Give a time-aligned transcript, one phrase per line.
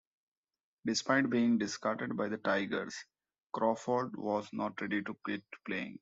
[0.83, 3.05] Despite being discarded by the Tigers,
[3.53, 5.99] Crawford was not ready to quit playing.